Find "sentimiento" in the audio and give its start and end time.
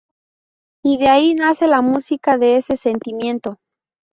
2.75-3.59